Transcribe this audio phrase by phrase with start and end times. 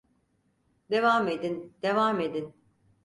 [0.91, 2.53] Devam edin, devam edin.